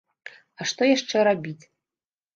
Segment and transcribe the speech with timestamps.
[0.59, 1.63] А што яшчэ рабіць?!